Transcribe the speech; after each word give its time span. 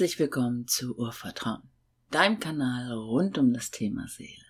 Herzlich 0.00 0.18
willkommen 0.18 0.66
zu 0.66 0.96
Urvertrauen, 0.96 1.60
deinem 2.10 2.40
Kanal 2.40 2.90
rund 2.90 3.36
um 3.36 3.52
das 3.52 3.70
Thema 3.70 4.08
Seele. 4.08 4.46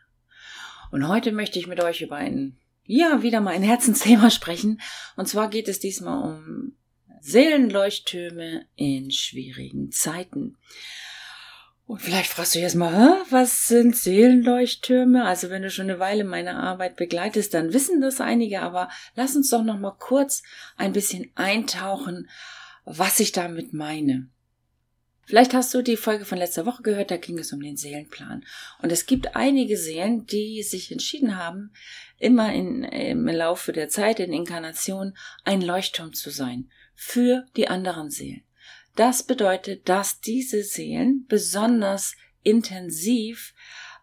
Und 0.93 1.09
heute 1.09 1.33
möchte 1.33 1.59
ich 1.59 1.67
mit 1.67 1.81
euch 1.81 2.03
über 2.03 2.15
ein, 2.15 2.57
ja, 2.85 3.25
wieder 3.25 3.41
mal 3.41 3.55
ein 3.55 3.65
Herzensthema 3.65 4.31
sprechen. 4.31 4.81
Und 5.17 5.27
zwar 5.27 5.51
geht 5.51 5.67
es 5.67 5.81
diesmal 5.81 6.23
um 6.23 6.77
Seelenleuchttürme 7.21 8.65
in 8.77 9.11
schwierigen 9.11 9.91
Zeiten. 9.91 10.57
Und 11.85 12.01
vielleicht 12.01 12.31
fragst 12.31 12.55
du 12.55 12.61
jetzt 12.61 12.77
mal, 12.77 13.21
was 13.31 13.67
sind 13.67 13.97
Seelenleuchttürme? 13.97 15.25
Also 15.25 15.51
wenn 15.51 15.63
du 15.63 15.71
schon 15.73 15.91
eine 15.91 15.99
Weile 15.99 16.23
meine 16.23 16.59
Arbeit 16.59 16.95
begleitest, 16.95 17.55
dann 17.55 17.73
wissen 17.73 18.01
das 18.01 18.21
einige, 18.21 18.63
aber 18.63 18.89
lass 19.17 19.35
uns 19.35 19.51
doch 19.51 19.65
noch 19.65 19.81
mal 19.81 19.97
kurz 19.99 20.45
ein 20.77 20.93
bisschen 20.93 21.33
eintauchen, 21.35 22.31
was 22.85 23.19
ich 23.19 23.33
damit 23.33 23.73
meine. 23.73 24.29
Vielleicht 25.31 25.55
hast 25.55 25.73
du 25.75 25.81
die 25.81 25.97
Folge 25.97 26.25
von 26.25 26.39
letzter 26.39 26.67
Woche 26.67 26.83
gehört, 26.83 27.13
da 27.13 27.17
ging 27.17 27.39
es 27.39 27.53
um 27.53 27.61
den 27.61 27.77
Seelenplan. 27.77 28.45
Und 28.83 28.91
es 28.91 29.07
gibt 29.07 29.37
einige 29.37 29.77
Seelen, 29.77 30.27
die 30.27 30.65
sich 30.65 30.91
entschieden 30.91 31.37
haben, 31.37 31.73
immer 32.19 32.53
in, 32.53 32.83
im 32.83 33.29
Laufe 33.29 33.71
der 33.71 33.89
Zeit 33.89 34.19
in 34.19 34.33
Inkarnation 34.33 35.17
ein 35.45 35.63
Leuchtturm 35.63 36.15
zu 36.15 36.31
sein 36.31 36.69
für 36.97 37.47
die 37.57 37.69
anderen 37.69 38.11
Seelen. 38.11 38.43
Das 38.97 39.23
bedeutet, 39.23 39.89
dass 39.89 40.21
diese 40.21 40.65
Seelen 40.65 41.27
besonders 41.29 42.17
intensiv 42.43 43.55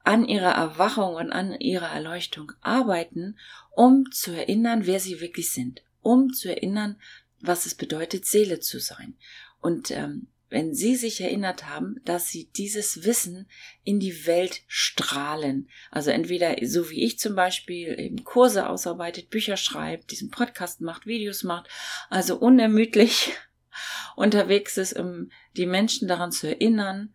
an 0.06 0.24
ihrer 0.24 0.54
Erwachung 0.54 1.16
und 1.16 1.34
an 1.34 1.60
ihrer 1.60 1.90
Erleuchtung 1.90 2.54
arbeiten, 2.62 3.38
um 3.72 4.10
zu 4.14 4.32
erinnern, 4.32 4.86
wer 4.86 5.02
sie 5.02 5.20
wirklich 5.20 5.52
sind, 5.52 5.84
um 6.02 6.32
zu 6.32 6.48
erinnern, 6.48 6.96
was 7.42 7.66
es 7.66 7.76
bedeutet, 7.76 8.26
Seele 8.26 8.62
zu 8.62 8.80
sein. 8.80 9.18
Und 9.60 9.92
ähm, 9.92 10.28
wenn 10.50 10.74
Sie 10.74 10.96
sich 10.96 11.22
erinnert 11.22 11.68
haben, 11.68 12.00
dass 12.06 12.30
Sie 12.30 12.50
dieses 12.56 13.04
Wissen 13.04 13.48
in 13.84 14.00
die 14.00 14.26
Welt 14.26 14.62
strahlen. 14.68 15.70
Also 15.92 16.12
entweder 16.12 16.56
so 16.66 16.90
wie 16.90 17.04
ich 17.04 17.20
zum 17.20 17.36
Beispiel 17.36 18.00
eben 18.00 18.24
Kurse 18.24 18.70
ausarbeitet, 18.70 19.30
Bücher 19.30 19.58
schreibt, 19.58 20.12
diesen 20.12 20.30
Podcast 20.30 20.82
macht, 20.82 21.06
Videos 21.06 21.44
macht, 21.44 21.70
also 22.10 22.38
unermüdlich 22.38 23.34
unterwegs 24.16 24.78
ist, 24.78 24.94
um 24.94 25.32
die 25.56 25.66
Menschen 25.66 26.08
daran 26.08 26.32
zu 26.32 26.48
erinnern, 26.48 27.14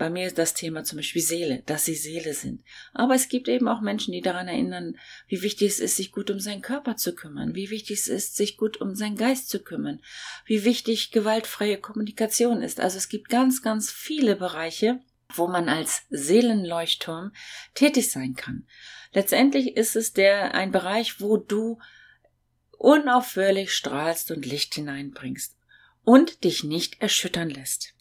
bei 0.00 0.08
mir 0.08 0.26
ist 0.26 0.38
das 0.38 0.54
Thema 0.54 0.82
zum 0.82 0.96
Beispiel 0.96 1.20
Seele, 1.20 1.62
dass 1.66 1.84
sie 1.84 1.94
Seele 1.94 2.32
sind. 2.32 2.64
Aber 2.94 3.14
es 3.14 3.28
gibt 3.28 3.48
eben 3.48 3.68
auch 3.68 3.82
Menschen, 3.82 4.12
die 4.12 4.22
daran 4.22 4.48
erinnern, 4.48 4.96
wie 5.28 5.42
wichtig 5.42 5.68
es 5.68 5.78
ist, 5.78 5.96
sich 5.96 6.10
gut 6.10 6.30
um 6.30 6.40
seinen 6.40 6.62
Körper 6.62 6.96
zu 6.96 7.14
kümmern, 7.14 7.54
wie 7.54 7.68
wichtig 7.68 7.98
es 7.98 8.08
ist, 8.08 8.34
sich 8.34 8.56
gut 8.56 8.80
um 8.80 8.94
seinen 8.94 9.16
Geist 9.16 9.50
zu 9.50 9.62
kümmern, 9.62 10.00
wie 10.46 10.64
wichtig 10.64 11.10
gewaltfreie 11.10 11.76
Kommunikation 11.76 12.62
ist. 12.62 12.80
Also 12.80 12.96
es 12.96 13.10
gibt 13.10 13.28
ganz, 13.28 13.60
ganz 13.60 13.90
viele 13.90 14.36
Bereiche, 14.36 15.00
wo 15.34 15.48
man 15.48 15.68
als 15.68 16.04
Seelenleuchtturm 16.08 17.32
tätig 17.74 18.10
sein 18.10 18.34
kann. 18.34 18.66
Letztendlich 19.12 19.76
ist 19.76 19.96
es 19.96 20.14
der, 20.14 20.54
ein 20.54 20.72
Bereich, 20.72 21.20
wo 21.20 21.36
du 21.36 21.78
unaufhörlich 22.78 23.74
strahlst 23.74 24.30
und 24.30 24.46
Licht 24.46 24.76
hineinbringst 24.76 25.59
und 26.10 26.42
dich 26.42 26.64
nicht 26.64 27.00
erschüttern 27.00 27.50
lässt. 27.50 27.94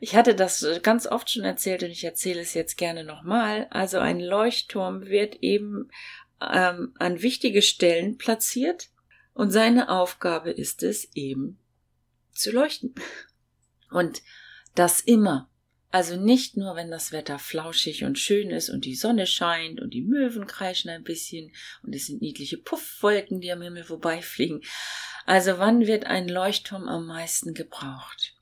Ich 0.00 0.16
hatte 0.16 0.34
das 0.34 0.66
ganz 0.82 1.06
oft 1.06 1.30
schon 1.30 1.44
erzählt 1.44 1.84
und 1.84 1.90
ich 1.90 2.02
erzähle 2.02 2.40
es 2.40 2.54
jetzt 2.54 2.76
gerne 2.76 3.04
nochmal. 3.04 3.68
Also 3.70 4.00
ein 4.00 4.18
Leuchtturm 4.18 5.02
wird 5.02 5.36
eben 5.42 5.88
ähm, 6.40 6.92
an 6.98 7.22
wichtige 7.22 7.62
Stellen 7.62 8.18
platziert 8.18 8.90
und 9.32 9.52
seine 9.52 9.90
Aufgabe 9.90 10.50
ist 10.50 10.82
es 10.82 11.08
eben 11.14 11.60
zu 12.32 12.50
leuchten. 12.50 12.96
Und 13.92 14.22
das 14.74 15.00
immer. 15.00 15.48
Also 15.92 16.16
nicht 16.16 16.56
nur, 16.56 16.74
wenn 16.74 16.90
das 16.90 17.12
Wetter 17.12 17.38
flauschig 17.38 18.02
und 18.04 18.18
schön 18.18 18.50
ist 18.50 18.70
und 18.70 18.86
die 18.86 18.94
Sonne 18.94 19.26
scheint 19.26 19.78
und 19.78 19.90
die 19.92 20.00
Möwen 20.00 20.46
kreischen 20.46 20.88
ein 20.88 21.04
bisschen 21.04 21.52
und 21.82 21.94
es 21.94 22.06
sind 22.06 22.22
niedliche 22.22 22.56
Puffwolken, 22.56 23.42
die 23.42 23.52
am 23.52 23.60
Himmel 23.60 23.84
vorbeifliegen. 23.84 24.62
Also 25.26 25.58
wann 25.58 25.86
wird 25.86 26.06
ein 26.06 26.28
Leuchtturm 26.28 26.88
am 26.88 27.06
meisten 27.06 27.52
gebraucht? 27.52 28.34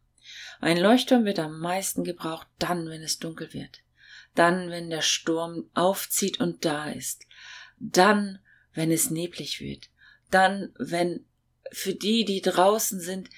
Ein 0.61 0.77
Leuchtturm 0.77 1.25
wird 1.25 1.41
am 1.41 1.59
meisten 1.59 2.05
gebraucht 2.05 2.47
dann, 2.61 2.89
wenn 2.89 3.03
es 3.03 3.19
dunkel 3.19 3.53
wird. 3.53 3.81
Dann, 4.37 4.71
wenn 4.71 4.89
der 4.89 5.03
Sturm 5.03 5.69
aufzieht 5.75 6.39
und 6.39 6.65
da 6.65 6.89
ist. 6.89 7.27
Dann, 7.81 8.39
wenn 8.75 8.93
es 8.93 9.11
neblig 9.11 9.61
wird. 9.61 9.91
Dann, 10.31 10.73
wenn 10.79 11.25
für 11.73 11.95
die, 11.95 12.25
die 12.25 12.43
draußen 12.43 13.01
sind, 13.01 13.29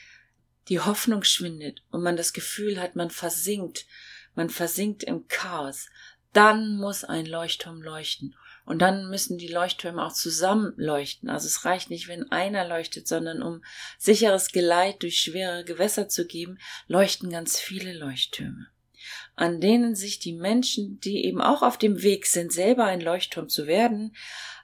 die 0.69 0.81
Hoffnung 0.81 1.25
schwindet 1.25 1.83
und 1.91 2.03
man 2.03 2.17
das 2.17 2.33
Gefühl 2.33 2.81
hat, 2.81 2.97
man 2.97 3.11
versinkt, 3.11 3.87
man 4.35 4.51
versinkt 4.51 5.03
im 5.03 5.27
Chaos, 5.29 5.89
dann 6.33 6.77
muss 6.77 7.05
ein 7.05 7.27
Leuchtturm 7.27 7.83
leuchten. 7.83 8.35
Und 8.65 8.79
dann 8.79 9.11
müssen 9.11 9.39
die 9.39 9.49
Leuchttürme 9.49 10.05
auch 10.05 10.13
zusammen 10.13 10.73
leuchten. 10.77 11.29
Also 11.29 11.47
es 11.47 11.65
reicht 11.65 11.91
nicht, 11.91 12.07
wenn 12.07 12.31
einer 12.31 12.67
leuchtet, 12.67 13.09
sondern 13.09 13.43
um 13.43 13.65
sicheres 13.99 14.53
Geleit 14.53 15.03
durch 15.03 15.19
schwere 15.19 15.65
Gewässer 15.65 16.09
zu 16.09 16.27
geben, 16.27 16.59
leuchten 16.87 17.31
ganz 17.31 17.59
viele 17.59 17.93
Leuchttürme, 17.93 18.69
an 19.35 19.61
denen 19.61 19.97
sich 19.97 20.21
die 20.21 20.33
Menschen, 20.33 21.01
die 21.01 21.25
eben 21.25 21.43
auch 21.43 21.63
auf 21.63 21.77
dem 21.77 22.03
Weg 22.03 22.27
sind, 22.27 22.53
selber 22.53 22.85
ein 22.85 23.01
Leuchtturm 23.01 23.49
zu 23.49 23.67
werden, 23.67 24.15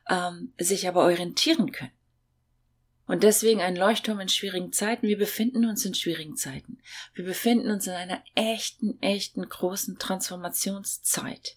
ähm, 0.09 0.53
sich 0.59 0.87
aber 0.87 1.03
orientieren 1.03 1.73
können. 1.73 1.98
Und 3.09 3.23
deswegen 3.23 3.63
ein 3.63 3.75
Leuchtturm 3.75 4.21
in 4.21 4.29
schwierigen 4.29 4.73
Zeiten. 4.73 5.09
Wir 5.09 5.19
befinden 5.19 5.65
uns 5.65 5.85
in 5.85 5.95
schwierigen 5.95 6.37
Zeiten. 6.37 6.79
Wir 7.15 7.25
befinden 7.25 7.71
uns 7.71 7.87
in 7.87 7.95
einer 7.95 8.23
echten, 8.35 9.01
echten 9.01 9.49
großen 9.49 9.99
Transformationszeit. 9.99 11.57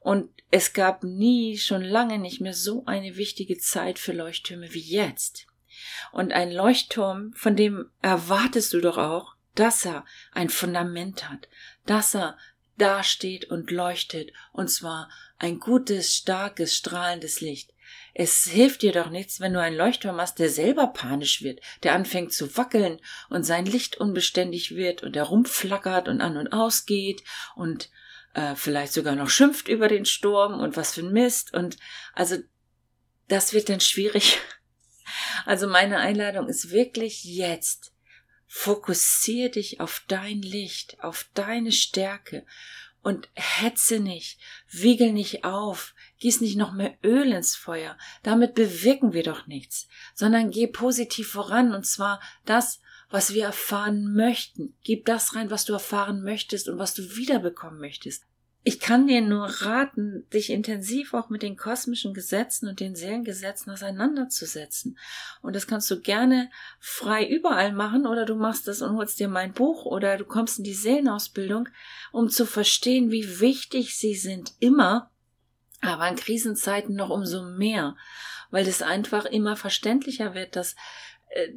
Und 0.00 0.28
es 0.50 0.72
gab 0.72 1.04
nie, 1.04 1.56
schon 1.56 1.82
lange 1.82 2.18
nicht 2.18 2.40
mehr 2.40 2.52
so 2.52 2.84
eine 2.86 3.16
wichtige 3.16 3.58
Zeit 3.58 4.00
für 4.00 4.12
Leuchttürme 4.12 4.74
wie 4.74 4.80
jetzt. 4.80 5.46
Und 6.10 6.32
ein 6.32 6.50
Leuchtturm, 6.50 7.32
von 7.34 7.54
dem 7.54 7.88
erwartest 8.02 8.72
du 8.72 8.80
doch 8.80 8.98
auch, 8.98 9.36
dass 9.54 9.86
er 9.86 10.04
ein 10.32 10.48
Fundament 10.48 11.28
hat, 11.28 11.48
dass 11.86 12.14
er 12.14 12.36
dasteht 12.76 13.46
und 13.46 13.70
leuchtet, 13.70 14.32
und 14.52 14.68
zwar 14.68 15.10
ein 15.38 15.60
gutes, 15.60 16.14
starkes, 16.14 16.74
strahlendes 16.74 17.40
Licht. 17.40 17.72
Es 18.18 18.44
hilft 18.44 18.80
dir 18.80 18.92
doch 18.92 19.10
nichts, 19.10 19.40
wenn 19.40 19.52
du 19.52 19.60
einen 19.60 19.76
Leuchtturm 19.76 20.18
hast, 20.18 20.38
der 20.38 20.48
selber 20.48 20.86
panisch 20.86 21.42
wird, 21.42 21.60
der 21.82 21.92
anfängt 21.92 22.32
zu 22.32 22.56
wackeln 22.56 22.98
und 23.28 23.44
sein 23.44 23.66
Licht 23.66 23.98
unbeständig 23.98 24.74
wird 24.74 25.02
und 25.02 25.14
der 25.14 25.24
rumflackert 25.24 26.08
und 26.08 26.22
an 26.22 26.38
und 26.38 26.50
ausgeht 26.50 27.22
und 27.56 27.90
äh, 28.32 28.54
vielleicht 28.54 28.94
sogar 28.94 29.16
noch 29.16 29.28
schimpft 29.28 29.68
über 29.68 29.88
den 29.88 30.06
Sturm 30.06 30.60
und 30.60 30.78
was 30.78 30.94
für 30.94 31.02
ein 31.02 31.12
Mist 31.12 31.52
und 31.52 31.76
also 32.14 32.36
das 33.28 33.52
wird 33.52 33.68
dann 33.68 33.80
schwierig. 33.80 34.38
Also 35.44 35.68
meine 35.68 35.98
Einladung 35.98 36.48
ist 36.48 36.72
wirklich 36.72 37.22
jetzt. 37.22 37.92
Fokussier 38.46 39.50
dich 39.50 39.78
auf 39.78 40.02
dein 40.08 40.42
Licht, 40.42 40.96
auf 41.00 41.30
deine 41.34 41.70
Stärke 41.70 42.44
und 43.02 43.28
hetze 43.34 44.00
nicht, 44.00 44.40
wiegel 44.68 45.12
nicht 45.12 45.44
auf, 45.44 45.94
gieß 46.18 46.40
nicht 46.40 46.56
noch 46.56 46.72
mehr 46.72 46.96
Öl 47.04 47.32
ins 47.32 47.56
Feuer, 47.56 47.96
damit 48.22 48.54
bewirken 48.54 49.12
wir 49.12 49.22
doch 49.22 49.46
nichts, 49.46 49.88
sondern 50.14 50.50
geh 50.50 50.66
positiv 50.66 51.28
voran 51.28 51.74
und 51.74 51.86
zwar 51.86 52.20
das, 52.44 52.80
was 53.10 53.34
wir 53.34 53.44
erfahren 53.44 54.14
möchten. 54.14 54.74
Gib 54.82 55.04
das 55.04 55.34
rein, 55.34 55.50
was 55.50 55.64
du 55.64 55.72
erfahren 55.72 56.22
möchtest 56.22 56.68
und 56.68 56.78
was 56.78 56.94
du 56.94 57.16
wiederbekommen 57.16 57.78
möchtest. 57.78 58.24
Ich 58.68 58.80
kann 58.80 59.06
dir 59.06 59.20
nur 59.20 59.44
raten, 59.44 60.28
dich 60.34 60.50
intensiv 60.50 61.14
auch 61.14 61.30
mit 61.30 61.42
den 61.42 61.56
kosmischen 61.56 62.14
Gesetzen 62.14 62.68
und 62.68 62.80
den 62.80 62.96
Seelengesetzen 62.96 63.72
auseinanderzusetzen. 63.72 64.98
Und 65.40 65.54
das 65.54 65.68
kannst 65.68 65.88
du 65.88 66.00
gerne 66.00 66.50
frei 66.80 67.28
überall 67.28 67.72
machen 67.72 68.08
oder 68.08 68.24
du 68.24 68.34
machst 68.34 68.66
das 68.66 68.82
und 68.82 68.96
holst 68.96 69.20
dir 69.20 69.28
mein 69.28 69.52
Buch 69.52 69.84
oder 69.84 70.16
du 70.16 70.24
kommst 70.24 70.58
in 70.58 70.64
die 70.64 70.74
Seelenausbildung, 70.74 71.68
um 72.10 72.28
zu 72.28 72.44
verstehen, 72.44 73.12
wie 73.12 73.38
wichtig 73.38 73.96
sie 73.96 74.16
sind 74.16 74.54
immer, 74.58 75.12
aber 75.80 76.08
in 76.08 76.16
Krisenzeiten 76.16 76.94
noch 76.94 77.10
umso 77.10 77.42
mehr, 77.42 77.96
weil 78.50 78.66
es 78.66 78.82
einfach 78.82 79.24
immer 79.24 79.56
verständlicher 79.56 80.34
wird, 80.34 80.56
dass 80.56 80.76
äh, 81.30 81.48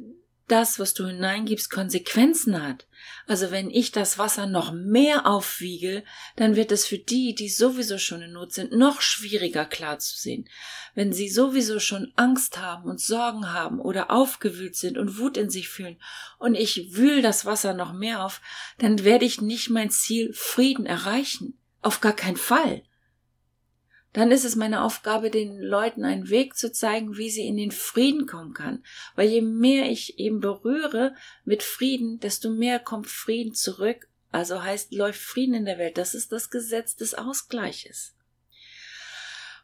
das, 0.50 0.80
was 0.80 0.94
du 0.94 1.06
hineingibst, 1.06 1.70
Konsequenzen 1.70 2.60
hat. 2.60 2.86
Also 3.26 3.50
wenn 3.52 3.70
ich 3.70 3.92
das 3.92 4.18
Wasser 4.18 4.46
noch 4.46 4.72
mehr 4.72 5.26
aufwiege, 5.26 6.02
dann 6.34 6.56
wird 6.56 6.72
es 6.72 6.86
für 6.86 6.98
die, 6.98 7.34
die 7.34 7.48
sowieso 7.48 7.98
schon 7.98 8.22
in 8.22 8.32
Not 8.32 8.52
sind, 8.52 8.72
noch 8.72 9.00
schwieriger 9.00 9.64
klar 9.64 10.00
zu 10.00 10.16
sehen. 10.16 10.48
Wenn 10.94 11.12
sie 11.12 11.28
sowieso 11.28 11.78
schon 11.78 12.12
Angst 12.16 12.58
haben 12.58 12.90
und 12.90 13.00
Sorgen 13.00 13.52
haben 13.52 13.78
oder 13.78 14.10
aufgewühlt 14.10 14.74
sind 14.74 14.98
und 14.98 15.18
Wut 15.18 15.36
in 15.36 15.50
sich 15.50 15.68
fühlen 15.68 16.00
und 16.38 16.56
ich 16.56 16.96
wühl 16.96 17.22
das 17.22 17.44
Wasser 17.44 17.72
noch 17.72 17.92
mehr 17.92 18.24
auf, 18.24 18.40
dann 18.78 19.04
werde 19.04 19.24
ich 19.24 19.40
nicht 19.40 19.70
mein 19.70 19.90
Ziel 19.90 20.32
Frieden 20.32 20.86
erreichen. 20.86 21.56
Auf 21.80 22.00
gar 22.00 22.12
keinen 22.12 22.36
Fall 22.36 22.82
dann 24.12 24.32
ist 24.32 24.44
es 24.44 24.56
meine 24.56 24.82
Aufgabe, 24.82 25.30
den 25.30 25.60
Leuten 25.60 26.04
einen 26.04 26.30
Weg 26.30 26.56
zu 26.56 26.72
zeigen, 26.72 27.16
wie 27.16 27.30
sie 27.30 27.46
in 27.46 27.56
den 27.56 27.70
Frieden 27.70 28.26
kommen 28.26 28.54
kann. 28.54 28.82
Weil 29.14 29.28
je 29.28 29.40
mehr 29.40 29.88
ich 29.88 30.18
eben 30.18 30.40
berühre 30.40 31.14
mit 31.44 31.62
Frieden, 31.62 32.18
desto 32.18 32.50
mehr 32.50 32.80
kommt 32.80 33.06
Frieden 33.06 33.54
zurück 33.54 34.08
Also 34.32 34.62
heißt, 34.62 34.92
läuft 34.92 35.20
Frieden 35.20 35.54
in 35.54 35.64
der 35.64 35.78
Welt. 35.78 35.98
Das 35.98 36.14
ist 36.14 36.32
das 36.32 36.50
Gesetz 36.50 36.96
des 36.96 37.14
Ausgleiches. 37.14 38.14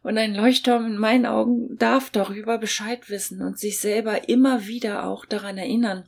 Und 0.02 0.18
ein 0.18 0.34
Leuchtturm 0.34 0.86
in 0.86 0.98
meinen 0.98 1.26
Augen 1.26 1.76
darf 1.78 2.10
darüber 2.10 2.58
Bescheid 2.58 3.10
wissen 3.10 3.42
und 3.42 3.58
sich 3.58 3.80
selber 3.80 4.28
immer 4.28 4.66
wieder 4.66 5.04
auch 5.04 5.24
daran 5.24 5.58
erinnern, 5.58 6.04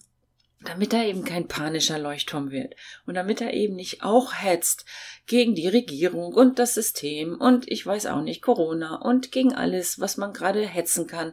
damit 0.61 0.93
er 0.93 1.07
eben 1.07 1.25
kein 1.25 1.47
panischer 1.47 1.99
Leuchtturm 1.99 2.51
wird 2.51 2.75
und 3.07 3.15
damit 3.15 3.41
er 3.41 3.55
eben 3.55 3.77
nicht 3.77 4.03
auch 4.03 4.35
hetzt 4.35 4.85
gegen 5.27 5.55
die 5.55 5.69
Regierung 5.69 6.35
und 6.35 6.59
das 6.59 6.75
System 6.75 7.41
und 7.41 7.71
ich 7.71 7.87
weiß 7.87 8.07
auch 8.07 8.23
nicht 8.23 8.43
Corona 8.43 8.97
und 8.97 9.31
gegen 9.31 9.55
alles, 9.55 10.01
was 10.01 10.17
man 10.17 10.33
gerade 10.33 10.67
hetzen 10.67 11.07
kann. 11.07 11.33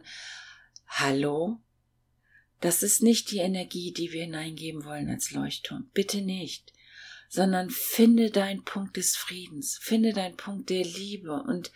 Hallo? 0.86 1.58
Das 2.60 2.82
ist 2.82 3.02
nicht 3.02 3.30
die 3.32 3.38
Energie, 3.38 3.92
die 3.92 4.12
wir 4.12 4.22
hineingeben 4.22 4.84
wollen 4.84 5.10
als 5.10 5.32
Leuchtturm. 5.32 5.90
Bitte 5.92 6.22
nicht. 6.22 6.72
Sondern 7.28 7.70
finde 7.70 8.30
deinen 8.30 8.64
Punkt 8.64 8.96
des 8.96 9.16
Friedens, 9.16 9.78
finde 9.82 10.12
deinen 10.12 10.36
Punkt 10.36 10.70
der 10.70 10.84
Liebe 10.84 11.42
und 11.42 11.72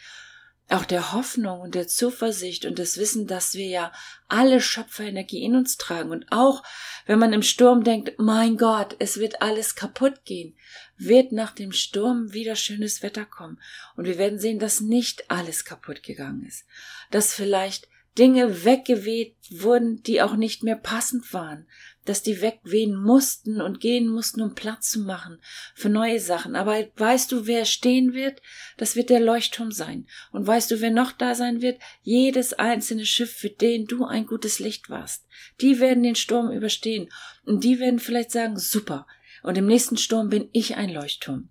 auch 0.73 0.85
der 0.85 1.13
Hoffnung 1.13 1.61
und 1.61 1.75
der 1.75 1.89
Zuversicht 1.89 2.65
und 2.65 2.79
das 2.79 2.97
Wissen, 2.97 3.27
dass 3.27 3.55
wir 3.55 3.67
ja 3.67 3.93
alle 4.29 4.61
Schöpferenergie 4.61 5.43
in 5.43 5.57
uns 5.57 5.77
tragen. 5.77 6.11
Und 6.11 6.27
auch 6.31 6.63
wenn 7.07 7.19
man 7.19 7.33
im 7.33 7.43
Sturm 7.43 7.83
denkt, 7.83 8.15
mein 8.19 8.57
Gott, 8.57 8.97
es 8.99 9.19
wird 9.19 9.43
alles 9.43 9.75
kaputt 9.75 10.25
gehen, 10.25 10.55
wird 10.97 11.33
nach 11.33 11.53
dem 11.53 11.73
Sturm 11.73 12.33
wieder 12.33 12.57
schönes 12.57 13.03
Wetter 13.03 13.25
kommen. 13.25 13.61
Und 13.97 14.05
wir 14.05 14.19
werden 14.19 14.39
sehen, 14.39 14.59
dass 14.59 14.81
nicht 14.81 15.31
alles 15.31 15.65
kaputt 15.65 16.03
gegangen 16.03 16.45
ist. 16.47 16.65
Dass 17.11 17.35
vielleicht 17.35 17.89
Dinge 18.19 18.65
weggeweht 18.65 19.37
wurden, 19.51 20.03
die 20.03 20.21
auch 20.23 20.37
nicht 20.37 20.63
mehr 20.63 20.77
passend 20.77 21.33
waren, 21.33 21.67
dass 22.11 22.23
die 22.23 22.43
wegwehen 22.43 22.97
mussten 22.97 23.61
und 23.61 23.79
gehen 23.79 24.09
mussten, 24.09 24.43
um 24.43 24.57
Platz 24.57 24.91
zu 24.91 25.01
machen 25.01 25.41
für 25.77 25.89
neue 25.89 26.19
Sachen. 26.19 26.57
Aber 26.57 26.85
weißt 26.97 27.31
du, 27.31 27.47
wer 27.47 27.65
stehen 27.65 28.15
wird? 28.15 28.43
Das 28.77 28.97
wird 28.97 29.11
der 29.11 29.21
Leuchtturm 29.21 29.71
sein. 29.71 30.09
Und 30.33 30.45
weißt 30.45 30.73
du, 30.73 30.81
wer 30.81 30.91
noch 30.91 31.13
da 31.13 31.37
sein 31.37 31.63
wird? 31.63 31.81
Jedes 32.03 32.53
einzelne 32.53 33.07
Schiff, 33.07 33.33
für 33.33 33.49
den 33.49 33.87
du 33.87 34.05
ein 34.05 34.27
gutes 34.27 34.59
Licht 34.59 34.91
warst. 34.91 35.25
Die 35.61 35.79
werden 35.79 36.03
den 36.03 36.17
Sturm 36.17 36.51
überstehen. 36.51 37.09
Und 37.45 37.63
die 37.63 37.79
werden 37.79 38.01
vielleicht 38.01 38.33
sagen, 38.33 38.59
super. 38.59 39.07
Und 39.45 39.57
im 39.57 39.67
nächsten 39.67 39.97
Sturm 39.97 40.31
bin 40.31 40.49
ich 40.53 40.75
ein 40.75 40.91
Leuchtturm. 40.91 41.49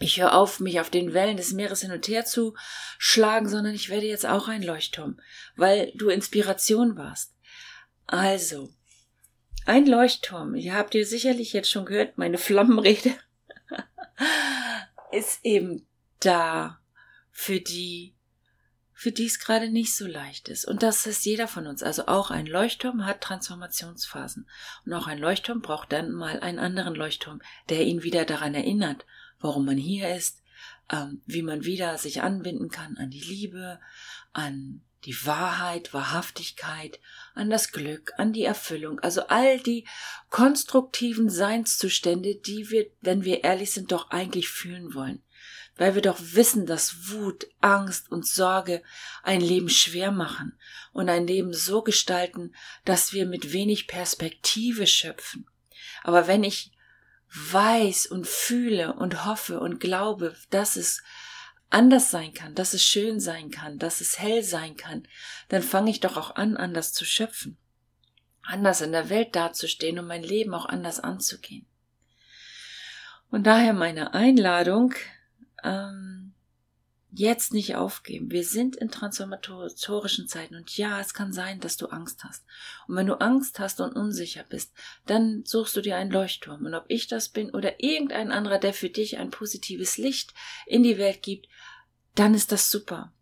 Ich 0.00 0.20
höre 0.20 0.34
auf, 0.34 0.58
mich 0.58 0.80
auf 0.80 0.90
den 0.90 1.14
Wellen 1.14 1.36
des 1.36 1.52
Meeres 1.52 1.82
hin 1.82 1.92
und 1.92 2.08
her 2.08 2.24
zu 2.24 2.54
schlagen, 2.98 3.48
sondern 3.48 3.74
ich 3.74 3.88
werde 3.88 4.06
jetzt 4.06 4.26
auch 4.26 4.48
ein 4.48 4.64
Leuchtturm, 4.64 5.20
weil 5.54 5.92
du 5.94 6.08
Inspiration 6.08 6.96
warst. 6.96 7.36
Also, 8.06 8.70
ein 9.66 9.86
Leuchtturm, 9.86 10.54
ihr 10.54 10.74
habt 10.74 10.94
ihr 10.94 11.06
sicherlich 11.06 11.52
jetzt 11.52 11.70
schon 11.70 11.84
gehört, 11.84 12.18
meine 12.18 12.38
Flammenrede 12.38 13.14
ist 15.12 15.44
eben 15.44 15.86
da 16.20 16.80
für 17.30 17.60
die, 17.60 18.14
für 18.92 19.12
die 19.12 19.26
es 19.26 19.38
gerade 19.38 19.70
nicht 19.70 19.94
so 19.94 20.06
leicht 20.06 20.48
ist. 20.48 20.66
Und 20.66 20.82
das 20.82 21.06
ist 21.06 21.24
jeder 21.24 21.48
von 21.48 21.66
uns. 21.66 21.82
Also 21.82 22.06
auch 22.06 22.30
ein 22.30 22.46
Leuchtturm 22.46 23.06
hat 23.06 23.22
Transformationsphasen. 23.22 24.48
Und 24.84 24.92
auch 24.92 25.06
ein 25.06 25.18
Leuchtturm 25.18 25.62
braucht 25.62 25.92
dann 25.92 26.12
mal 26.12 26.40
einen 26.40 26.58
anderen 26.58 26.94
Leuchtturm, 26.94 27.40
der 27.68 27.86
ihn 27.86 28.02
wieder 28.02 28.24
daran 28.24 28.54
erinnert, 28.54 29.06
warum 29.38 29.64
man 29.64 29.78
hier 29.78 30.14
ist, 30.14 30.42
ähm, 30.90 31.22
wie 31.24 31.42
man 31.42 31.64
wieder 31.64 31.96
sich 31.96 32.22
anbinden 32.22 32.68
kann 32.68 32.98
an 32.98 33.10
die 33.10 33.20
Liebe, 33.20 33.80
an 34.32 34.82
die 35.04 35.26
Wahrheit, 35.26 35.94
Wahrhaftigkeit, 35.94 37.00
an 37.34 37.50
das 37.50 37.72
Glück, 37.72 38.12
an 38.18 38.32
die 38.32 38.44
Erfüllung, 38.44 39.00
also 39.00 39.26
all 39.28 39.58
die 39.60 39.86
konstruktiven 40.28 41.30
Seinszustände, 41.30 42.34
die 42.34 42.70
wir, 42.70 42.86
wenn 43.00 43.24
wir 43.24 43.44
ehrlich 43.44 43.72
sind, 43.72 43.92
doch 43.92 44.10
eigentlich 44.10 44.48
fühlen 44.48 44.94
wollen. 44.94 45.22
Weil 45.76 45.94
wir 45.94 46.02
doch 46.02 46.18
wissen, 46.20 46.66
dass 46.66 47.08
Wut, 47.10 47.46
Angst 47.60 48.10
und 48.10 48.26
Sorge 48.26 48.82
ein 49.22 49.40
Leben 49.40 49.70
schwer 49.70 50.10
machen 50.10 50.58
und 50.92 51.08
ein 51.08 51.26
Leben 51.26 51.54
so 51.54 51.82
gestalten, 51.82 52.54
dass 52.84 53.14
wir 53.14 53.24
mit 53.24 53.52
wenig 53.52 53.86
Perspektive 53.86 54.86
schöpfen. 54.86 55.46
Aber 56.02 56.26
wenn 56.26 56.44
ich 56.44 56.72
weiß 57.32 58.06
und 58.06 58.26
fühle 58.26 58.94
und 58.94 59.24
hoffe 59.24 59.60
und 59.60 59.78
glaube, 59.78 60.36
dass 60.50 60.76
es 60.76 61.02
anders 61.70 62.10
sein 62.10 62.34
kann, 62.34 62.54
dass 62.54 62.74
es 62.74 62.82
schön 62.82 63.20
sein 63.20 63.50
kann, 63.50 63.78
dass 63.78 64.00
es 64.00 64.18
hell 64.18 64.42
sein 64.42 64.76
kann, 64.76 65.06
dann 65.48 65.62
fange 65.62 65.90
ich 65.90 66.00
doch 66.00 66.16
auch 66.16 66.34
an, 66.34 66.56
anders 66.56 66.92
zu 66.92 67.04
schöpfen, 67.04 67.56
anders 68.42 68.80
in 68.80 68.92
der 68.92 69.08
Welt 69.08 69.34
dazustehen 69.34 69.98
und 69.98 70.06
mein 70.06 70.22
Leben 70.22 70.52
auch 70.52 70.66
anders 70.66 71.00
anzugehen. 71.00 71.66
Und 73.30 73.46
daher 73.46 73.72
meine 73.72 74.12
Einladung, 74.12 74.92
ähm, 75.62 76.29
jetzt 77.12 77.52
nicht 77.52 77.76
aufgeben. 77.76 78.30
Wir 78.30 78.44
sind 78.44 78.76
in 78.76 78.90
transformatorischen 78.90 80.28
Zeiten 80.28 80.54
und 80.54 80.76
ja, 80.76 81.00
es 81.00 81.14
kann 81.14 81.32
sein, 81.32 81.60
dass 81.60 81.76
du 81.76 81.86
Angst 81.86 82.24
hast. 82.24 82.44
Und 82.86 82.96
wenn 82.96 83.06
du 83.06 83.20
Angst 83.20 83.58
hast 83.58 83.80
und 83.80 83.96
unsicher 83.96 84.44
bist, 84.48 84.72
dann 85.06 85.44
suchst 85.44 85.76
du 85.76 85.80
dir 85.80 85.96
einen 85.96 86.10
Leuchtturm. 86.10 86.64
Und 86.64 86.74
ob 86.74 86.84
ich 86.88 87.08
das 87.08 87.28
bin 87.28 87.50
oder 87.50 87.82
irgendein 87.82 88.30
anderer, 88.30 88.58
der 88.58 88.72
für 88.72 88.90
dich 88.90 89.18
ein 89.18 89.30
positives 89.30 89.98
Licht 89.98 90.34
in 90.66 90.82
die 90.82 90.98
Welt 90.98 91.22
gibt, 91.22 91.48
dann 92.14 92.34
ist 92.34 92.52
das 92.52 92.70
super. 92.70 93.12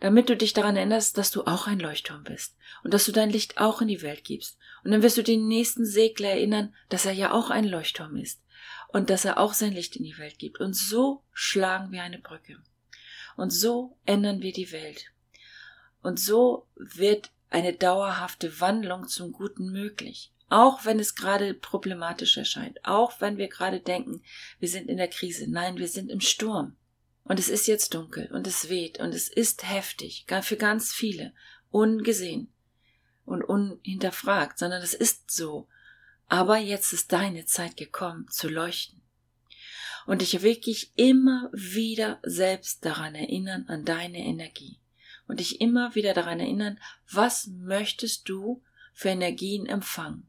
Damit 0.00 0.28
du 0.28 0.36
dich 0.36 0.52
daran 0.52 0.76
erinnerst, 0.76 1.16
dass 1.18 1.30
du 1.30 1.44
auch 1.44 1.66
ein 1.66 1.78
Leuchtturm 1.78 2.24
bist 2.24 2.56
und 2.82 2.92
dass 2.92 3.04
du 3.04 3.12
dein 3.12 3.30
Licht 3.30 3.58
auch 3.58 3.80
in 3.80 3.88
die 3.88 4.02
Welt 4.02 4.24
gibst. 4.24 4.58
Und 4.84 4.90
dann 4.90 5.02
wirst 5.02 5.16
du 5.16 5.22
den 5.22 5.46
nächsten 5.46 5.84
Segler 5.84 6.30
erinnern, 6.30 6.74
dass 6.88 7.06
er 7.06 7.12
ja 7.12 7.32
auch 7.32 7.50
ein 7.50 7.64
Leuchtturm 7.64 8.16
ist 8.16 8.42
und 8.88 9.10
dass 9.10 9.24
er 9.24 9.38
auch 9.38 9.54
sein 9.54 9.72
Licht 9.72 9.96
in 9.96 10.04
die 10.04 10.18
Welt 10.18 10.38
gibt. 10.38 10.60
Und 10.60 10.74
so 10.74 11.22
schlagen 11.32 11.92
wir 11.92 12.02
eine 12.02 12.18
Brücke. 12.18 12.58
Und 13.36 13.50
so 13.50 13.96
ändern 14.04 14.40
wir 14.40 14.52
die 14.52 14.72
Welt. 14.72 15.12
Und 16.02 16.18
so 16.18 16.66
wird 16.76 17.30
eine 17.50 17.72
dauerhafte 17.72 18.60
Wandlung 18.60 19.08
zum 19.08 19.32
Guten 19.32 19.70
möglich. 19.70 20.32
Auch 20.48 20.84
wenn 20.84 20.98
es 20.98 21.14
gerade 21.14 21.54
problematisch 21.54 22.36
erscheint. 22.36 22.84
Auch 22.84 23.20
wenn 23.20 23.38
wir 23.38 23.48
gerade 23.48 23.80
denken, 23.80 24.22
wir 24.58 24.68
sind 24.68 24.88
in 24.88 24.98
der 24.98 25.08
Krise. 25.08 25.50
Nein, 25.50 25.78
wir 25.78 25.88
sind 25.88 26.10
im 26.10 26.20
Sturm. 26.20 26.76
Und 27.24 27.38
es 27.38 27.48
ist 27.48 27.66
jetzt 27.66 27.94
dunkel 27.94 28.30
und 28.32 28.46
es 28.46 28.68
weht 28.68 28.98
und 28.98 29.14
es 29.14 29.28
ist 29.28 29.68
heftig, 29.68 30.26
für 30.42 30.56
ganz 30.56 30.92
viele, 30.92 31.32
ungesehen 31.70 32.52
und 33.24 33.44
unhinterfragt, 33.44 34.58
sondern 34.58 34.82
es 34.82 34.92
ist 34.92 35.30
so. 35.30 35.68
Aber 36.26 36.56
jetzt 36.56 36.92
ist 36.92 37.12
deine 37.12 37.46
Zeit 37.46 37.76
gekommen, 37.76 38.26
zu 38.28 38.48
leuchten 38.48 39.01
und 40.06 40.20
dich 40.20 40.42
wirklich 40.42 40.92
immer 40.96 41.50
wieder 41.52 42.18
selbst 42.22 42.84
daran 42.84 43.14
erinnern, 43.14 43.64
an 43.68 43.84
deine 43.84 44.18
Energie. 44.18 44.78
Und 45.28 45.40
dich 45.40 45.60
immer 45.60 45.94
wieder 45.94 46.14
daran 46.14 46.40
erinnern, 46.40 46.78
was 47.10 47.46
möchtest 47.46 48.28
du 48.28 48.62
für 48.92 49.08
Energien 49.08 49.66
empfangen. 49.66 50.28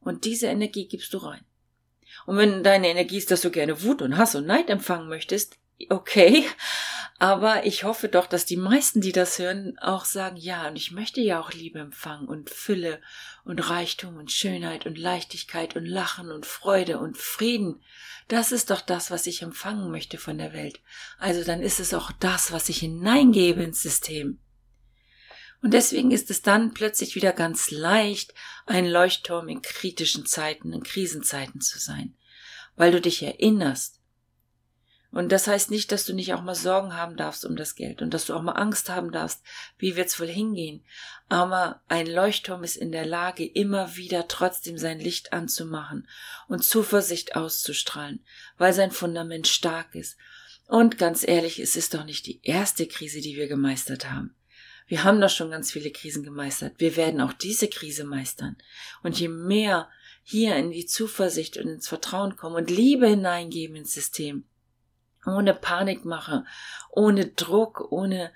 Und 0.00 0.24
diese 0.24 0.46
Energie 0.46 0.88
gibst 0.88 1.14
du 1.14 1.18
rein. 1.18 1.44
Und 2.26 2.36
wenn 2.36 2.62
deine 2.62 2.88
Energie 2.88 3.18
ist, 3.18 3.30
dass 3.30 3.40
du 3.42 3.50
gerne 3.50 3.82
Wut 3.82 4.02
und 4.02 4.16
Hass 4.16 4.34
und 4.34 4.46
Neid 4.46 4.70
empfangen 4.70 5.08
möchtest, 5.08 5.58
okay, 5.88 6.44
aber 7.18 7.64
ich 7.64 7.84
hoffe 7.84 8.08
doch, 8.08 8.26
dass 8.26 8.44
die 8.44 8.58
meisten, 8.58 9.00
die 9.00 9.12
das 9.12 9.38
hören, 9.38 9.78
auch 9.78 10.04
sagen, 10.04 10.36
ja, 10.36 10.68
und 10.68 10.76
ich 10.76 10.92
möchte 10.92 11.20
ja 11.22 11.40
auch 11.40 11.52
Liebe 11.52 11.78
empfangen 11.78 12.28
und 12.28 12.50
Fülle 12.50 13.00
und 13.44 13.70
Reichtum 13.70 14.16
und 14.16 14.30
Schönheit 14.30 14.84
und 14.84 14.98
Leichtigkeit 14.98 15.76
und 15.76 15.86
Lachen 15.86 16.30
und 16.30 16.44
Freude 16.44 16.98
und 16.98 17.16
Frieden. 17.16 17.82
Das 18.28 18.52
ist 18.52 18.70
doch 18.70 18.82
das, 18.82 19.10
was 19.10 19.26
ich 19.26 19.40
empfangen 19.40 19.90
möchte 19.90 20.18
von 20.18 20.36
der 20.36 20.52
Welt. 20.52 20.80
Also 21.18 21.42
dann 21.42 21.62
ist 21.62 21.80
es 21.80 21.94
auch 21.94 22.12
das, 22.12 22.52
was 22.52 22.68
ich 22.68 22.78
hineingebe 22.78 23.62
ins 23.62 23.80
System. 23.80 24.38
Und 25.62 25.72
deswegen 25.72 26.10
ist 26.10 26.30
es 26.30 26.42
dann 26.42 26.74
plötzlich 26.74 27.14
wieder 27.14 27.32
ganz 27.32 27.70
leicht, 27.70 28.34
ein 28.66 28.86
Leuchtturm 28.86 29.48
in 29.48 29.62
kritischen 29.62 30.26
Zeiten, 30.26 30.72
in 30.74 30.82
Krisenzeiten 30.82 31.62
zu 31.62 31.78
sein, 31.78 32.14
weil 32.76 32.92
du 32.92 33.00
dich 33.00 33.22
erinnerst, 33.22 34.00
und 35.12 35.30
das 35.30 35.46
heißt 35.46 35.70
nicht, 35.70 35.92
dass 35.92 36.04
du 36.04 36.14
nicht 36.14 36.34
auch 36.34 36.42
mal 36.42 36.54
Sorgen 36.54 36.94
haben 36.94 37.16
darfst 37.16 37.44
um 37.44 37.56
das 37.56 37.74
Geld 37.74 38.02
und 38.02 38.12
dass 38.12 38.26
du 38.26 38.34
auch 38.34 38.42
mal 38.42 38.52
Angst 38.52 38.90
haben 38.90 39.12
darfst, 39.12 39.42
wie 39.78 39.96
wird's 39.96 40.20
wohl 40.20 40.28
hingehen. 40.28 40.84
Aber 41.28 41.80
ein 41.88 42.06
Leuchtturm 42.06 42.64
ist 42.64 42.76
in 42.76 42.92
der 42.92 43.06
Lage, 43.06 43.46
immer 43.46 43.96
wieder 43.96 44.28
trotzdem 44.28 44.78
sein 44.78 44.98
Licht 44.98 45.32
anzumachen 45.32 46.06
und 46.48 46.64
Zuversicht 46.64 47.36
auszustrahlen, 47.36 48.24
weil 48.58 48.72
sein 48.72 48.90
Fundament 48.90 49.46
stark 49.46 49.94
ist. 49.94 50.16
Und 50.66 50.98
ganz 50.98 51.26
ehrlich, 51.26 51.60
es 51.60 51.76
ist 51.76 51.94
doch 51.94 52.04
nicht 52.04 52.26
die 52.26 52.40
erste 52.42 52.86
Krise, 52.86 53.20
die 53.20 53.36
wir 53.36 53.48
gemeistert 53.48 54.10
haben. 54.10 54.34
Wir 54.88 55.02
haben 55.02 55.20
doch 55.20 55.30
schon 55.30 55.50
ganz 55.50 55.72
viele 55.72 55.90
Krisen 55.90 56.22
gemeistert. 56.22 56.74
Wir 56.78 56.96
werden 56.96 57.20
auch 57.20 57.32
diese 57.32 57.68
Krise 57.68 58.04
meistern. 58.04 58.56
Und 59.02 59.18
je 59.18 59.28
mehr 59.28 59.88
hier 60.22 60.56
in 60.56 60.70
die 60.70 60.86
Zuversicht 60.86 61.56
und 61.56 61.68
ins 61.68 61.88
Vertrauen 61.88 62.36
kommen 62.36 62.56
und 62.56 62.70
Liebe 62.70 63.08
hineingeben 63.08 63.76
ins 63.76 63.94
System, 63.94 64.44
ohne 65.26 65.54
Panikmache, 65.54 66.44
ohne 66.90 67.26
Druck, 67.26 67.92
ohne, 67.92 68.32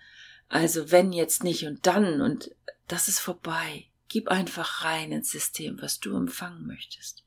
also 0.48 0.90
wenn 0.90 1.12
jetzt 1.12 1.44
nicht 1.44 1.66
und 1.66 1.86
dann 1.86 2.20
und 2.20 2.50
das 2.88 3.08
ist 3.08 3.20
vorbei. 3.20 3.86
Gib 4.08 4.28
einfach 4.28 4.84
rein 4.84 5.12
ins 5.12 5.30
System, 5.30 5.80
was 5.80 6.00
du 6.00 6.16
empfangen 6.16 6.66
möchtest. 6.66 7.22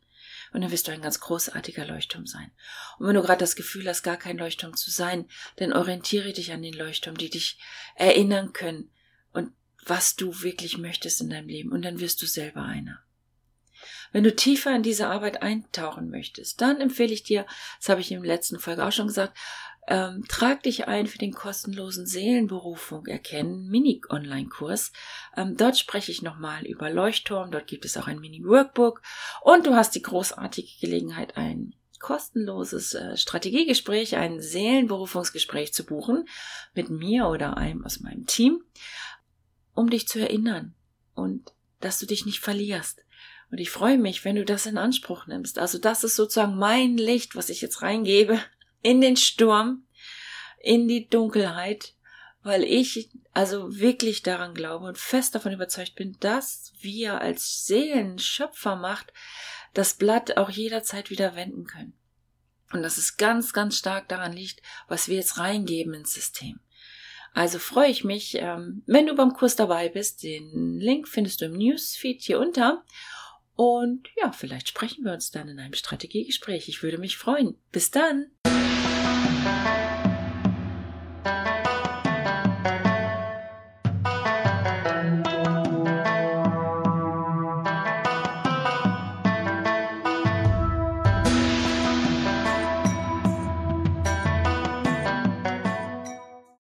Und 0.52 0.62
dann 0.62 0.72
wirst 0.72 0.88
du 0.88 0.92
ein 0.92 1.02
ganz 1.02 1.20
großartiger 1.20 1.86
Leuchtturm 1.86 2.28
sein. 2.28 2.52
Und 3.00 3.08
wenn 3.08 3.16
du 3.16 3.22
gerade 3.22 3.40
das 3.40 3.56
Gefühl 3.56 3.88
hast, 3.88 4.04
gar 4.04 4.18
kein 4.18 4.38
Leuchtturm 4.38 4.76
zu 4.76 4.92
sein, 4.92 5.28
dann 5.56 5.74
orientiere 5.74 6.34
dich 6.34 6.52
an 6.52 6.62
den 6.62 6.74
Leuchtturm, 6.74 7.18
die 7.18 7.30
dich 7.30 7.58
erinnern 7.96 8.54
können 8.54 8.92
und 9.32 9.52
was 9.86 10.16
du 10.16 10.42
wirklich 10.42 10.78
möchtest 10.78 11.22
in 11.22 11.30
deinem 11.30 11.48
Leben. 11.48 11.72
Und 11.72 11.82
dann 11.82 12.00
wirst 12.00 12.22
du 12.22 12.28
selber 12.28 12.64
einer. 12.64 13.03
Wenn 14.14 14.24
du 14.24 14.34
tiefer 14.34 14.74
in 14.74 14.84
diese 14.84 15.08
Arbeit 15.08 15.42
eintauchen 15.42 16.10
möchtest, 16.10 16.62
dann 16.62 16.80
empfehle 16.80 17.12
ich 17.12 17.24
dir, 17.24 17.46
das 17.80 17.90
habe 17.90 18.00
ich 18.00 18.12
im 18.12 18.24
letzten 18.24 18.60
Folge 18.60 18.86
auch 18.86 18.92
schon 18.92 19.08
gesagt, 19.08 19.38
ähm, 19.88 20.24
trag 20.30 20.64
dich 20.64 20.88
ein 20.88 21.08
für 21.08 21.18
den 21.18 21.34
kostenlosen 21.34 22.06
Seelenberufung 22.06 23.06
erkennen 23.08 23.68
Mini-Online-Kurs. 23.68 24.94
Ähm, 25.36 25.58
dort 25.58 25.78
spreche 25.78 26.12
ich 26.12 26.22
nochmal 26.22 26.66
über 26.66 26.90
Leuchtturm. 26.90 27.52
Dort 27.52 27.68
gibt 27.68 27.84
es 27.84 27.98
auch 27.98 28.08
ein 28.08 28.20
Mini-Workbook 28.20 29.02
und 29.42 29.66
du 29.66 29.74
hast 29.74 29.96
die 29.96 30.02
großartige 30.02 30.70
Gelegenheit, 30.80 31.36
ein 31.36 31.76
kostenloses 32.00 32.94
äh, 32.94 33.18
Strategiegespräch, 33.18 34.16
ein 34.16 34.40
Seelenberufungsgespräch 34.40 35.74
zu 35.74 35.86
buchen 35.86 36.28
mit 36.74 36.90
mir 36.90 37.28
oder 37.28 37.58
einem 37.58 37.84
aus 37.84 38.00
meinem 38.00 38.26
Team, 38.26 38.64
um 39.74 39.90
dich 39.90 40.08
zu 40.08 40.20
erinnern 40.20 40.76
und 41.16 41.54
dass 41.80 42.00
du 42.00 42.06
dich 42.06 42.26
nicht 42.26 42.40
verlierst. 42.40 43.04
Und 43.54 43.60
ich 43.60 43.70
freue 43.70 44.00
mich, 44.00 44.26
wenn 44.26 44.36
du 44.36 44.46
das 44.46 44.66
in 44.66 44.80
Anspruch 44.80 45.28
nimmst. 45.28 45.60
Also 45.60 45.78
das 45.78 46.04
ist 46.04 46.16
sozusagen 46.16 46.58
mein 46.58 46.98
Licht, 46.98 47.36
was 47.36 47.50
ich 47.50 47.62
jetzt 47.62 47.84
reingebe 47.84 48.40
in 48.82 49.00
den 49.00 49.16
Sturm, 49.16 49.86
in 50.58 50.88
die 50.88 51.08
Dunkelheit, 51.08 51.94
weil 52.42 52.64
ich 52.64 53.12
also 53.32 53.78
wirklich 53.78 54.24
daran 54.24 54.56
glaube 54.56 54.88
und 54.88 54.98
fest 54.98 55.36
davon 55.36 55.54
überzeugt 55.54 55.94
bin, 55.94 56.18
dass 56.20 56.74
wir 56.80 57.22
als 57.22 57.68
Seelenschöpfermacht 57.68 59.14
das 59.76 59.94
Blatt 59.94 60.36
auch 60.38 60.50
jederzeit 60.50 61.12
wieder 61.12 61.36
wenden 61.36 61.68
können. 61.68 61.94
Und 62.72 62.82
dass 62.82 62.98
es 62.98 63.18
ganz, 63.18 63.54
ganz 63.54 63.78
stark 63.78 64.10
daran 64.10 64.34
liegt, 64.34 64.64
was 64.88 65.10
wir 65.10 65.18
jetzt 65.18 65.38
reingeben 65.38 65.94
ins 65.94 66.16
System. 66.16 66.60
Also 67.36 67.60
freue 67.60 67.92
ich 67.92 68.04
mich, 68.04 68.34
ähm, 68.34 68.82
wenn 68.88 69.06
du 69.06 69.14
beim 69.14 69.34
Kurs 69.34 69.56
dabei 69.56 69.90
bist. 69.90 70.24
Den 70.24 70.80
Link 70.80 71.08
findest 71.08 71.42
du 71.42 71.46
im 71.46 71.54
Newsfeed 71.54 72.20
hier 72.20 72.40
unter. 72.40 72.84
Und 73.56 74.10
ja, 74.18 74.32
vielleicht 74.32 74.68
sprechen 74.68 75.06
wir 75.06 75.14
uns 75.14 75.32
dann 75.32 75.48
in 75.48 75.60
einem 75.60 75.74
Strategiegespräch. 75.74 76.68
Ich 76.70 76.84
würde 76.84 76.98
mich 76.98 77.18
freuen. 77.18 77.56
Bis 77.72 77.92
dann. 77.92 78.32